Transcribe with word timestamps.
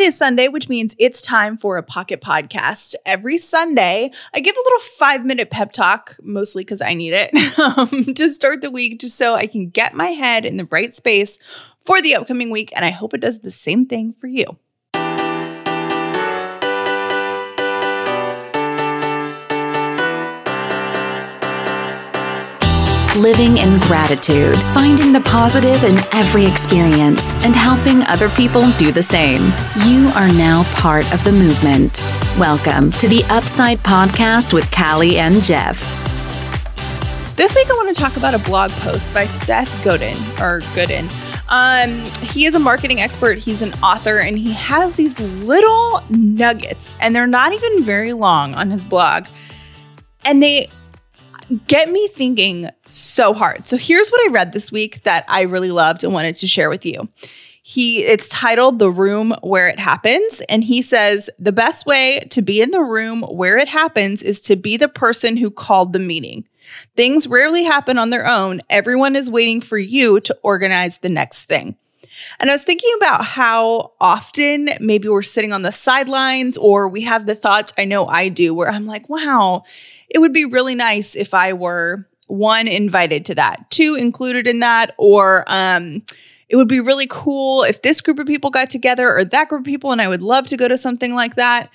It 0.00 0.04
is 0.04 0.16
Sunday, 0.16 0.48
which 0.48 0.70
means 0.70 0.96
it's 0.98 1.20
time 1.20 1.58
for 1.58 1.76
a 1.76 1.82
pocket 1.82 2.22
podcast. 2.22 2.94
Every 3.04 3.36
Sunday, 3.36 4.10
I 4.32 4.40
give 4.40 4.56
a 4.56 4.64
little 4.64 4.80
five 4.96 5.26
minute 5.26 5.50
pep 5.50 5.72
talk, 5.72 6.16
mostly 6.22 6.64
because 6.64 6.80
I 6.80 6.94
need 6.94 7.12
it, 7.12 7.34
um, 7.58 8.14
to 8.14 8.30
start 8.30 8.62
the 8.62 8.70
week, 8.70 9.00
just 9.00 9.18
so 9.18 9.34
I 9.34 9.46
can 9.46 9.68
get 9.68 9.92
my 9.92 10.06
head 10.06 10.46
in 10.46 10.56
the 10.56 10.66
right 10.70 10.94
space 10.94 11.38
for 11.84 12.00
the 12.00 12.14
upcoming 12.14 12.50
week. 12.50 12.72
And 12.74 12.82
I 12.82 12.88
hope 12.88 13.12
it 13.12 13.20
does 13.20 13.40
the 13.40 13.50
same 13.50 13.84
thing 13.84 14.14
for 14.18 14.26
you. 14.26 14.56
Living 23.16 23.56
in 23.56 23.80
gratitude, 23.80 24.62
finding 24.72 25.12
the 25.12 25.20
positive 25.22 25.82
in 25.82 25.96
every 26.12 26.46
experience, 26.46 27.34
and 27.38 27.56
helping 27.56 28.04
other 28.04 28.28
people 28.30 28.70
do 28.72 28.92
the 28.92 29.02
same. 29.02 29.52
You 29.84 30.10
are 30.14 30.28
now 30.28 30.62
part 30.76 31.12
of 31.12 31.22
the 31.24 31.32
movement. 31.32 32.00
Welcome 32.38 32.92
to 32.92 33.08
the 33.08 33.24
Upside 33.24 33.78
Podcast 33.80 34.52
with 34.52 34.70
Callie 34.70 35.18
and 35.18 35.42
Jeff. 35.42 35.76
This 37.36 37.54
week, 37.56 37.68
I 37.68 37.72
want 37.72 37.94
to 37.94 38.00
talk 38.00 38.16
about 38.16 38.34
a 38.34 38.38
blog 38.38 38.70
post 38.72 39.12
by 39.12 39.26
Seth 39.26 39.84
Godin 39.84 40.16
or 40.40 40.60
Gooden. 40.74 41.10
Um, 41.48 41.90
he 42.28 42.46
is 42.46 42.54
a 42.54 42.60
marketing 42.60 43.00
expert, 43.00 43.38
he's 43.38 43.60
an 43.60 43.72
author, 43.82 44.18
and 44.18 44.38
he 44.38 44.52
has 44.52 44.94
these 44.94 45.18
little 45.18 46.00
nuggets, 46.10 46.94
and 47.00 47.16
they're 47.16 47.26
not 47.26 47.52
even 47.52 47.82
very 47.82 48.12
long 48.12 48.54
on 48.54 48.70
his 48.70 48.84
blog. 48.84 49.26
And 50.24 50.40
they 50.40 50.70
get 51.66 51.90
me 51.90 52.08
thinking 52.08 52.70
so 52.88 53.32
hard. 53.32 53.66
So 53.66 53.76
here's 53.76 54.10
what 54.10 54.28
I 54.28 54.32
read 54.32 54.52
this 54.52 54.70
week 54.70 55.02
that 55.02 55.24
I 55.28 55.42
really 55.42 55.70
loved 55.70 56.04
and 56.04 56.12
wanted 56.12 56.34
to 56.36 56.46
share 56.46 56.70
with 56.70 56.84
you. 56.84 57.08
He 57.62 58.02
it's 58.04 58.28
titled 58.28 58.78
The 58.78 58.90
Room 58.90 59.34
Where 59.42 59.68
It 59.68 59.78
Happens 59.78 60.42
and 60.48 60.64
he 60.64 60.82
says 60.82 61.28
the 61.38 61.52
best 61.52 61.86
way 61.86 62.20
to 62.30 62.42
be 62.42 62.60
in 62.60 62.70
the 62.70 62.82
room 62.82 63.22
where 63.22 63.58
it 63.58 63.68
happens 63.68 64.22
is 64.22 64.40
to 64.42 64.56
be 64.56 64.76
the 64.76 64.88
person 64.88 65.36
who 65.36 65.50
called 65.50 65.92
the 65.92 65.98
meeting. 65.98 66.46
Things 66.96 67.26
rarely 67.26 67.64
happen 67.64 67.98
on 67.98 68.10
their 68.10 68.26
own. 68.26 68.62
Everyone 68.70 69.14
is 69.14 69.30
waiting 69.30 69.60
for 69.60 69.78
you 69.78 70.20
to 70.20 70.36
organize 70.42 70.98
the 70.98 71.08
next 71.08 71.44
thing. 71.44 71.76
And 72.38 72.50
I 72.50 72.54
was 72.54 72.64
thinking 72.64 72.90
about 72.96 73.24
how 73.24 73.92
often 74.00 74.70
maybe 74.80 75.08
we're 75.08 75.22
sitting 75.22 75.52
on 75.52 75.62
the 75.62 75.72
sidelines 75.72 76.56
or 76.56 76.88
we 76.88 77.02
have 77.02 77.26
the 77.26 77.34
thoughts, 77.34 77.72
I 77.78 77.84
know 77.84 78.06
I 78.06 78.28
do, 78.28 78.54
where 78.54 78.70
I'm 78.70 78.86
like, 78.86 79.08
wow, 79.08 79.64
it 80.08 80.18
would 80.18 80.32
be 80.32 80.44
really 80.44 80.74
nice 80.74 81.14
if 81.14 81.34
I 81.34 81.52
were 81.52 82.06
one 82.26 82.68
invited 82.68 83.24
to 83.26 83.34
that, 83.34 83.70
two 83.70 83.96
included 83.96 84.46
in 84.46 84.60
that, 84.60 84.94
or 84.98 85.44
um, 85.48 86.02
it 86.48 86.56
would 86.56 86.68
be 86.68 86.80
really 86.80 87.06
cool 87.08 87.64
if 87.64 87.82
this 87.82 88.00
group 88.00 88.18
of 88.18 88.26
people 88.26 88.50
got 88.50 88.70
together 88.70 89.16
or 89.16 89.24
that 89.24 89.48
group 89.48 89.62
of 89.62 89.66
people, 89.66 89.92
and 89.92 90.00
I 90.00 90.08
would 90.08 90.22
love 90.22 90.46
to 90.48 90.56
go 90.56 90.68
to 90.68 90.78
something 90.78 91.14
like 91.14 91.34
that. 91.34 91.70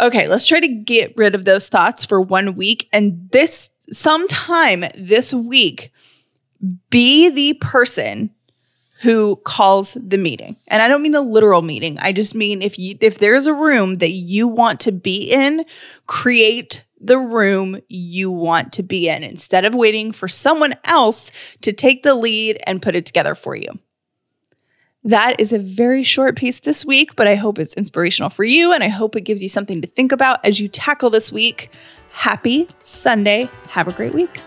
Okay, 0.00 0.28
let's 0.28 0.46
try 0.46 0.60
to 0.60 0.68
get 0.68 1.14
rid 1.16 1.34
of 1.34 1.44
those 1.44 1.68
thoughts 1.68 2.04
for 2.04 2.20
one 2.20 2.54
week. 2.54 2.88
And 2.92 3.28
this 3.32 3.70
sometime 3.90 4.84
this 4.96 5.32
week, 5.34 5.92
be 6.90 7.28
the 7.28 7.54
person 7.54 8.30
who 9.00 9.36
calls 9.44 9.96
the 10.00 10.18
meeting. 10.18 10.56
And 10.66 10.82
I 10.82 10.88
don't 10.88 11.02
mean 11.02 11.12
the 11.12 11.22
literal 11.22 11.62
meeting. 11.62 11.98
I 12.00 12.12
just 12.12 12.34
mean 12.34 12.62
if 12.62 12.78
you 12.78 12.96
if 13.00 13.18
there's 13.18 13.46
a 13.46 13.54
room 13.54 13.94
that 13.94 14.10
you 14.10 14.48
want 14.48 14.80
to 14.80 14.92
be 14.92 15.30
in, 15.32 15.64
create 16.06 16.84
the 17.00 17.18
room 17.18 17.80
you 17.88 18.30
want 18.30 18.72
to 18.72 18.82
be 18.82 19.08
in 19.08 19.22
instead 19.22 19.64
of 19.64 19.74
waiting 19.74 20.10
for 20.10 20.26
someone 20.26 20.74
else 20.84 21.30
to 21.60 21.72
take 21.72 22.02
the 22.02 22.14
lead 22.14 22.58
and 22.66 22.82
put 22.82 22.96
it 22.96 23.06
together 23.06 23.36
for 23.36 23.54
you. 23.54 23.78
That 25.04 25.40
is 25.40 25.52
a 25.52 25.60
very 25.60 26.02
short 26.02 26.36
piece 26.36 26.58
this 26.58 26.84
week, 26.84 27.14
but 27.14 27.28
I 27.28 27.36
hope 27.36 27.58
it's 27.58 27.74
inspirational 27.74 28.30
for 28.30 28.42
you 28.42 28.72
and 28.72 28.82
I 28.82 28.88
hope 28.88 29.14
it 29.14 29.20
gives 29.20 29.42
you 29.42 29.48
something 29.48 29.80
to 29.80 29.86
think 29.86 30.10
about 30.10 30.44
as 30.44 30.60
you 30.60 30.68
tackle 30.68 31.08
this 31.08 31.32
week. 31.32 31.70
Happy 32.10 32.68
Sunday. 32.80 33.48
Have 33.68 33.86
a 33.86 33.92
great 33.92 34.12
week. 34.12 34.40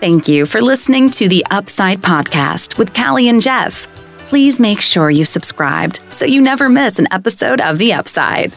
Thank 0.00 0.28
you 0.28 0.46
for 0.46 0.62
listening 0.62 1.10
to 1.10 1.28
the 1.28 1.44
Upside 1.50 2.00
Podcast 2.00 2.78
with 2.78 2.94
Callie 2.94 3.28
and 3.28 3.38
Jeff. 3.38 3.86
Please 4.24 4.58
make 4.58 4.80
sure 4.80 5.10
you 5.10 5.26
subscribed 5.26 6.00
so 6.10 6.24
you 6.24 6.40
never 6.40 6.70
miss 6.70 6.98
an 6.98 7.06
episode 7.12 7.60
of 7.60 7.76
The 7.76 7.92
Upside. 7.92 8.50